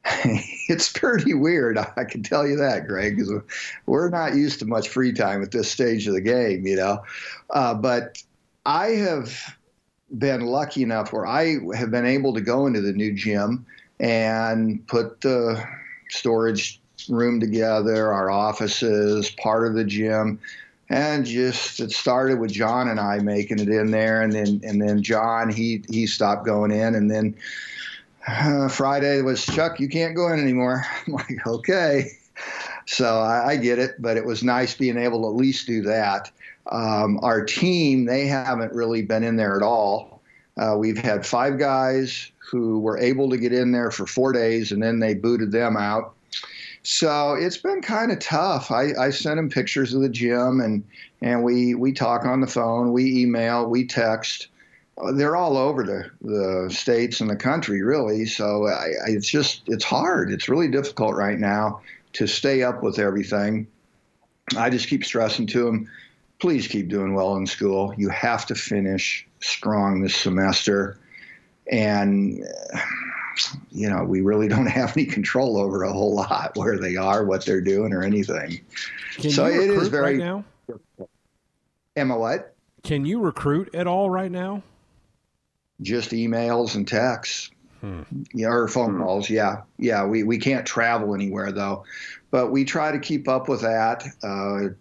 [0.24, 1.76] it's pretty weird.
[1.76, 3.32] I can tell you that, Greg, because
[3.84, 7.04] we're not used to much free time at this stage of the game, you know.
[7.50, 8.22] Uh, but
[8.64, 9.38] I have
[10.16, 13.66] been lucky enough where I have been able to go into the new gym
[14.00, 15.62] and put the
[16.10, 16.77] storage
[17.08, 20.38] room together, our offices, part of the gym,
[20.90, 24.80] and just it started with John and I making it in there, and then and
[24.80, 27.34] then John he he stopped going in, and then
[28.28, 30.84] uh, Friday was Chuck, you can't go in anymore.
[31.06, 32.10] I'm like, okay.
[32.86, 35.82] So I, I, get it, but it was nice being able to at least do
[35.82, 36.30] that.
[36.70, 40.22] Um, our team, they haven't really been in there at all.
[40.56, 44.72] Uh, we've had five guys who were able to get in there for four days,
[44.72, 46.14] and then they booted them out.
[46.90, 48.70] So it's been kind of tough.
[48.70, 50.82] I, I sent him pictures of the gym, and
[51.20, 54.48] and we we talk on the phone, we email, we text.
[55.12, 58.24] They're all over the, the states and the country, really.
[58.24, 60.32] So I, I, it's just it's hard.
[60.32, 61.82] It's really difficult right now
[62.14, 63.66] to stay up with everything.
[64.56, 65.90] I just keep stressing to him,
[66.38, 67.92] please keep doing well in school.
[67.98, 70.98] You have to finish strong this semester,
[71.70, 72.42] and
[73.70, 77.24] you know, we really don't have any control over a whole lot where they are,
[77.24, 78.60] what they're doing, or anything.
[79.16, 80.18] Can so it is very.
[80.18, 80.44] Right now?
[81.96, 82.54] Emma, what?
[82.84, 84.62] Can you recruit at all right now?
[85.80, 87.50] Just emails and texts.
[87.80, 88.02] Hmm.
[88.34, 89.02] Yeah, or phone hmm.
[89.02, 89.30] calls.
[89.30, 90.04] Yeah, yeah.
[90.04, 91.84] We we can't travel anywhere though,
[92.30, 94.04] but we try to keep up with that.
[94.22, 94.74] Uh,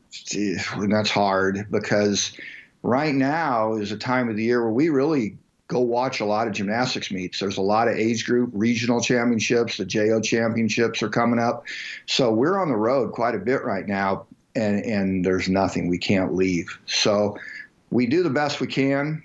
[0.76, 2.34] and that's hard because
[2.82, 6.48] right now is a time of the year where we really go watch a lot
[6.48, 7.40] of gymnastics meets.
[7.40, 9.78] There's a lot of age group regional championships.
[9.78, 11.66] The JO championships are coming up.
[12.06, 14.26] So we're on the road quite a bit right now,
[14.56, 15.90] and, and there's nothing.
[15.90, 16.68] We can't leave.
[16.86, 17.38] So
[17.92, 19.24] we do the best we can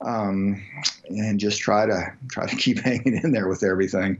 [0.00, 0.62] um,
[1.08, 4.18] and just try to try to keep hanging in there with everything.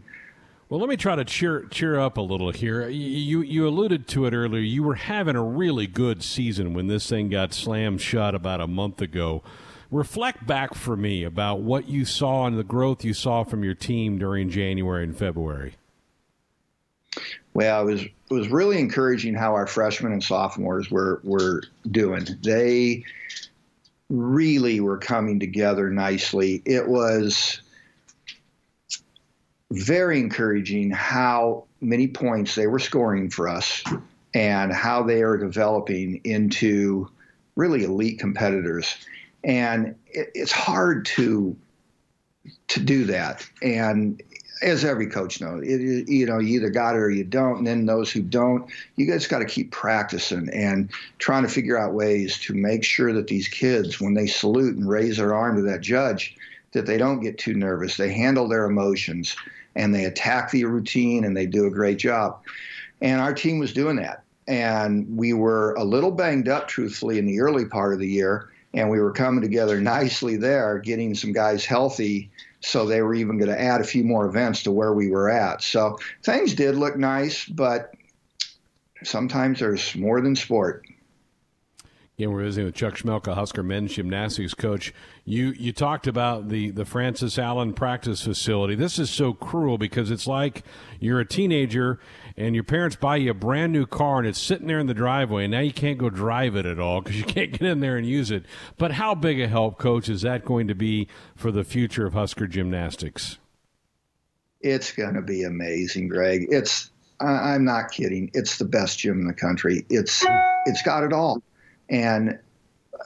[0.68, 2.88] Well, let me try to cheer cheer up a little here.
[2.88, 4.60] You you alluded to it earlier.
[4.60, 8.66] You were having a really good season when this thing got slammed shut about a
[8.66, 9.42] month ago
[9.90, 13.74] reflect back for me about what you saw and the growth you saw from your
[13.74, 15.74] team during January and February.
[17.54, 22.26] Well, it was it was really encouraging how our freshmen and sophomores were were doing.
[22.42, 23.04] They
[24.10, 26.62] really were coming together nicely.
[26.64, 27.60] It was
[29.72, 33.82] very encouraging how many points they were scoring for us
[34.34, 37.08] and how they are developing into
[37.56, 38.96] really elite competitors
[39.46, 41.56] and it, it's hard to
[42.68, 43.48] to do that.
[43.62, 44.22] And
[44.62, 47.58] as every coach knows, it, you know, you either got it or you don't.
[47.58, 51.78] And then those who don't, you guys got to keep practicing and trying to figure
[51.78, 55.56] out ways to make sure that these kids, when they salute and raise their arm
[55.56, 56.36] to that judge,
[56.72, 57.96] that they don't get too nervous.
[57.96, 59.36] They handle their emotions
[59.74, 62.40] and they attack the routine and they do a great job.
[63.00, 64.22] And our team was doing that.
[64.48, 68.50] And we were a little banged up, truthfully, in the early part of the year
[68.76, 72.30] and we were coming together nicely there, getting some guys healthy.
[72.60, 75.30] So they were even going to add a few more events to where we were
[75.30, 75.62] at.
[75.62, 77.94] So things did look nice, but
[79.02, 80.84] sometimes there's more than sport.
[82.18, 84.94] Again, we're visiting with Chuck Chmelka, Husker men's gymnastics coach.
[85.26, 88.74] You you talked about the the Francis Allen practice facility.
[88.74, 90.64] This is so cruel because it's like
[90.98, 92.00] you're a teenager
[92.36, 94.94] and your parents buy you a brand new car and it's sitting there in the
[94.94, 97.80] driveway and now you can't go drive it at all because you can't get in
[97.80, 98.44] there and use it.
[98.76, 102.12] But how big a help, coach, is that going to be for the future of
[102.12, 103.38] Husker gymnastics?
[104.60, 106.46] It's going to be amazing, Greg.
[106.50, 106.90] It's
[107.20, 108.30] I'm not kidding.
[108.34, 109.86] It's the best gym in the country.
[109.88, 110.24] It's
[110.66, 111.42] it's got it all.
[111.88, 112.38] And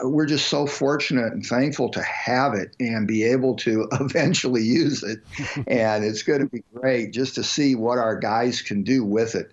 [0.03, 5.03] we're just so fortunate and thankful to have it and be able to eventually use
[5.03, 5.21] it.
[5.67, 9.35] and it's going to be great just to see what our guys can do with
[9.35, 9.53] it.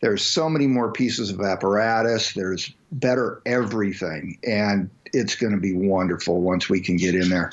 [0.00, 2.32] there's so many more pieces of apparatus.
[2.32, 7.50] There's better everything, and it's going to be wonderful once we can get in there.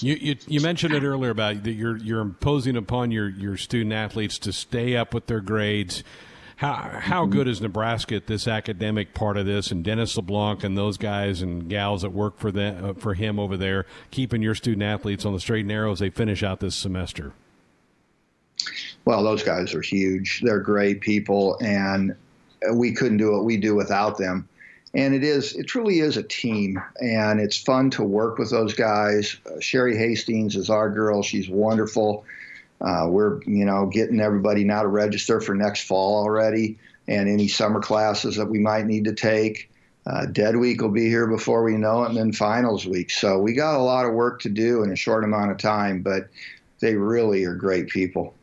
[0.00, 3.92] You, you, you mentioned it earlier about that you're you're imposing upon your, your student
[3.92, 6.02] athletes to stay up with their grades.
[6.56, 7.32] How how mm-hmm.
[7.32, 11.42] good is Nebraska at this academic part of this, and Dennis LeBlanc and those guys
[11.42, 15.24] and gals that work for them uh, for him over there, keeping your student athletes
[15.24, 17.32] on the straight and narrow as they finish out this semester?
[19.04, 20.40] Well, those guys are huge.
[20.42, 22.14] They're great people, and
[22.72, 24.48] we couldn't do what we do without them
[24.94, 28.72] and it is it truly is a team and it's fun to work with those
[28.74, 32.24] guys uh, sherry hastings is our girl she's wonderful
[32.80, 37.48] uh, we're you know getting everybody now to register for next fall already and any
[37.48, 39.70] summer classes that we might need to take
[40.06, 43.38] uh, dead week will be here before we know it and then finals week so
[43.38, 46.28] we got a lot of work to do in a short amount of time but
[46.80, 48.34] they really are great people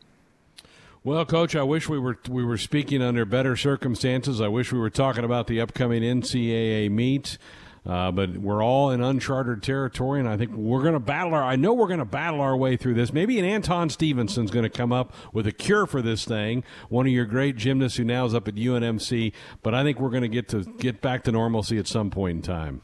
[1.04, 4.40] well, Coach, I wish we were we were speaking under better circumstances.
[4.40, 7.40] I wish we were talking about the upcoming NCAA meet.
[7.84, 11.44] Uh, but we're all in uncharted territory, and I think we're going to battle our.
[11.44, 13.12] I know we're going to battle our way through this.
[13.12, 16.64] Maybe an Anton Stevenson's going to come up with a cure for this thing.
[16.90, 19.34] One of your great gymnasts who now is up at UNMC.
[19.64, 22.36] But I think we're going to get to get back to normalcy at some point
[22.38, 22.82] in time.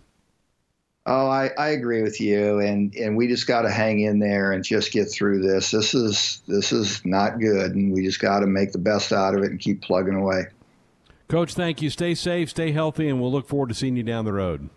[1.06, 4.52] Oh, I, I agree with you, and and we just got to hang in there
[4.52, 5.70] and just get through this.
[5.72, 9.36] This is this is not good, and we just got to make the best out
[9.36, 10.48] of it and keep plugging away.
[11.28, 11.89] Coach, thank you.
[11.91, 14.70] Stay safe, stay healthy, and we'll look forward to seeing you down the road.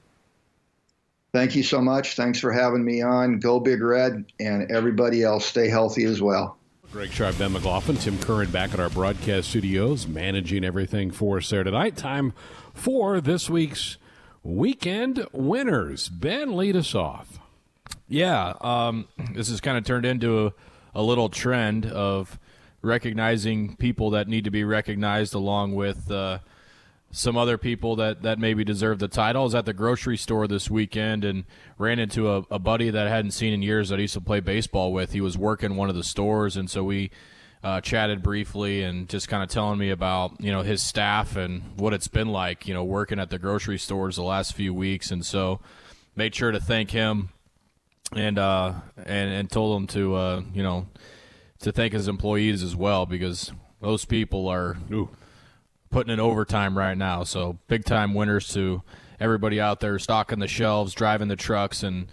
[1.33, 2.17] Thank you so much.
[2.17, 3.39] Thanks for having me on.
[3.39, 6.57] Go Big Red, and everybody else, stay healthy as well.
[6.93, 11.49] Greg Sharpe, Ben McLaughlin, Tim Curran back at our broadcast studios, managing everything for us
[11.49, 11.97] there tonight.
[11.97, 12.33] Time
[12.75, 13.97] for this week's
[14.43, 16.09] weekend winners.
[16.09, 17.39] Ben, lead us off.
[18.09, 20.53] Yeah, um, this has kind of turned into a,
[20.97, 22.41] a, little trend of
[22.83, 26.41] recognizing people that need to be recognized, along with uh,
[27.13, 29.43] some other people that, that maybe deserve the title.
[29.43, 31.45] I was at the grocery store this weekend and
[31.77, 34.21] ran into a, a buddy that I hadn't seen in years that I used to
[34.21, 35.13] play baseball with.
[35.13, 37.11] He was working one of the stores, and so we
[37.63, 41.63] uh, chatted briefly and just kind of telling me about you know his staff and
[41.77, 45.11] what it's been like you know working at the grocery stores the last few weeks
[45.11, 45.61] and so
[46.17, 47.29] made sure to thank him
[48.17, 50.87] and uh and and told him to uh you know
[51.59, 53.53] to thank his employees as well because
[53.83, 55.11] those people are Ooh.
[55.91, 58.83] Putting in overtime right now so big time winners to
[59.19, 62.07] everybody out there stocking the shelves driving the trucks and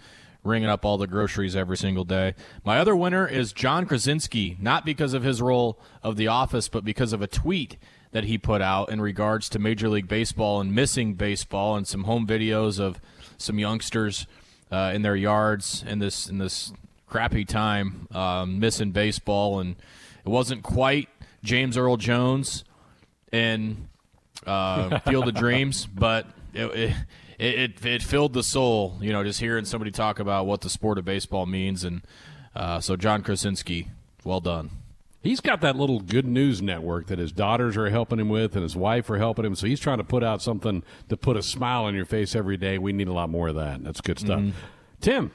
[0.44, 2.34] ringing up all the groceries every single day.
[2.64, 6.84] My other winner is John Krasinski, not because of his role of The Office, but
[6.84, 7.76] because of a tweet
[8.12, 12.04] that he put out in regards to Major League Baseball and missing baseball and some
[12.04, 13.00] home videos of
[13.36, 14.26] some youngsters
[14.72, 16.72] uh, in their yards in this in this
[17.06, 19.76] crappy time um, missing baseball and
[20.24, 21.08] it wasn't quite
[21.42, 22.64] James Earl Jones
[23.32, 23.88] in
[24.46, 26.96] uh, Field of Dreams, but it, it
[27.38, 30.68] it, it, it filled the soul, you know, just hearing somebody talk about what the
[30.68, 31.84] sport of baseball means.
[31.84, 32.02] And
[32.54, 33.88] uh, so, John Krasinski,
[34.24, 34.70] well done.
[35.22, 38.62] He's got that little good news network that his daughters are helping him with and
[38.62, 39.54] his wife are helping him.
[39.54, 42.56] So he's trying to put out something to put a smile on your face every
[42.56, 42.78] day.
[42.78, 43.82] We need a lot more of that.
[43.82, 44.40] That's good stuff.
[44.40, 44.58] Mm-hmm.
[45.00, 45.30] Tim.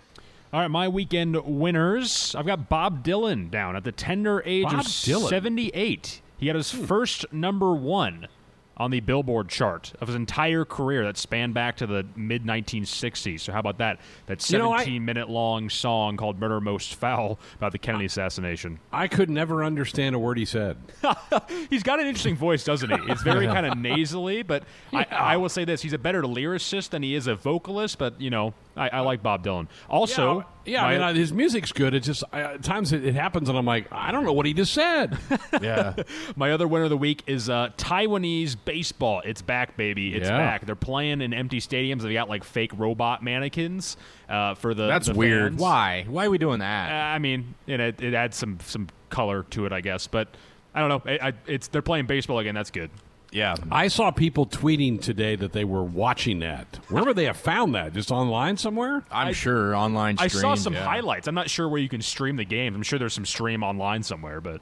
[0.52, 2.36] All right, my weekend winners.
[2.36, 5.30] I've got Bob Dylan down at the tender age Bob of Dylan.
[5.30, 6.22] 78.
[6.44, 6.84] He had his hmm.
[6.84, 8.28] first number one
[8.76, 13.40] on the Billboard chart of his entire career that spanned back to the mid 1960s.
[13.40, 14.02] So how about that?
[14.26, 18.78] That 17 you know, minute long song called "Murder Most Foul" about the Kennedy assassination.
[18.92, 20.76] I could never understand a word he said.
[21.70, 23.10] he's got an interesting voice, doesn't he?
[23.10, 25.06] It's very kind of nasally, but yeah.
[25.12, 27.98] I, I, will say this: he's a better lyricist than he is a vocalist.
[28.00, 29.70] But you know, I, I like Bob Dylan.
[29.90, 31.94] Also, yeah, yeah my, I mean, his music's good.
[31.94, 34.54] It's just at times it, it, happens, and I'm like, I don't know what he
[34.54, 35.18] just said.
[35.62, 35.96] yeah.
[36.36, 39.22] my other winner of the week is uh, Taiwanese baseball.
[39.26, 40.16] It's back, baby.
[40.16, 40.38] It's yeah.
[40.38, 40.66] back.
[40.66, 42.02] They're playing in empty stadiums.
[42.02, 43.98] They got like fake robot mannequins
[44.30, 44.88] uh, for the.
[44.88, 45.54] That's the weird.
[45.54, 45.62] Fans.
[45.62, 46.06] Why?
[46.08, 46.92] Why are we doing that?
[46.92, 50.08] Uh, I mean, it, it adds some some color to it, I guess.
[50.08, 50.30] But
[50.74, 51.12] I don't know.
[51.12, 52.56] It, it's they're playing baseball again.
[52.56, 52.90] That's good.
[53.34, 53.56] Yeah.
[53.72, 56.80] I saw people tweeting today that they were watching that.
[56.90, 57.94] Where would they have found that?
[57.94, 59.04] Just online somewhere?
[59.12, 60.86] I'm I, sure online I saw some yeah.
[60.86, 61.28] highlights.
[61.28, 62.76] I'm not sure where you can stream the game.
[62.76, 64.62] I'm sure there's some stream online somewhere, but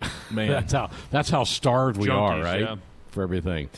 [0.30, 2.60] man, that's how that's how starved we Junkies, are, right?
[2.60, 2.76] Yeah.
[3.10, 3.70] For everything.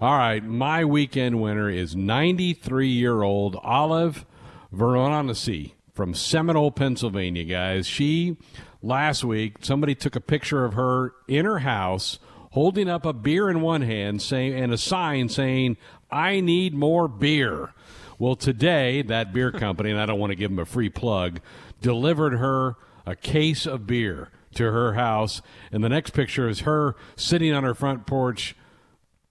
[0.00, 4.26] All right, my weekend winner is 93-year-old Olive
[4.74, 7.86] Veronesi from Seminole, Pennsylvania, guys.
[7.86, 8.36] She
[8.82, 12.18] last week somebody took a picture of her in her house
[12.56, 15.76] holding up a beer in one hand saying and a sign saying,
[16.10, 17.74] I need more beer.
[18.18, 21.40] Well, today, that beer company, and I don't want to give them a free plug,
[21.82, 25.42] delivered her a case of beer to her house.
[25.70, 28.56] And the next picture is her sitting on her front porch,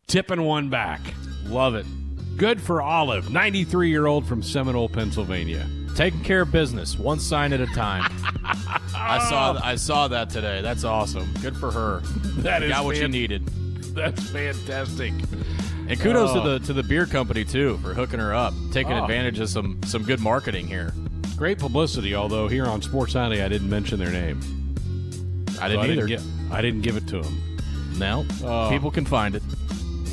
[0.06, 1.02] tipping one back.
[1.46, 1.88] Love it.
[2.38, 5.68] Good for Olive, 93 year old from Seminole, Pennsylvania.
[5.96, 8.04] Taking care of business, one sign at a time.
[8.94, 10.62] I saw I saw that today.
[10.62, 11.32] That's awesome.
[11.42, 12.02] Good for her.
[12.46, 13.46] That is got what you fan- needed.
[13.96, 15.14] That's fantastic.
[15.88, 16.44] And kudos Oh.
[16.44, 19.04] to the to the beer company too for hooking her up, taking Oh.
[19.04, 20.94] advantage of some some good marketing here.
[21.38, 24.40] Great publicity, although here on Sports Nightly I didn't mention their name.
[25.62, 26.08] I didn't I either.
[26.08, 26.22] didn't, get,
[26.54, 27.58] I didn't give it to them.
[27.98, 28.70] no, Oh.
[28.70, 29.44] people can find it.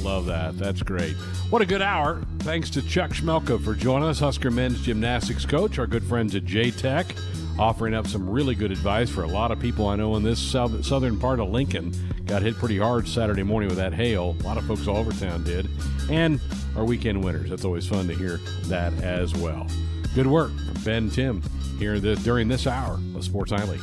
[0.03, 0.59] Love that.
[0.59, 1.15] That's great.
[1.51, 2.23] What a good hour.
[2.41, 6.45] Thanks to Chuck Chmelka for joining us, Husker men's gymnastics coach, our good friends at
[6.45, 7.15] J Tech,
[7.59, 10.41] offering up some really good advice for a lot of people I know in this
[10.41, 11.93] southern part of Lincoln.
[12.27, 14.37] Got hit pretty hard Saturday morning with that hail.
[14.41, 15.69] A lot of folks all over town did.
[16.11, 16.41] And
[16.77, 17.51] our weekend winners.
[17.51, 19.67] That's always fun to hear that as well.
[20.15, 21.43] Good work from Ben Tim
[21.79, 23.79] here this, during this hour of Sports Nightly.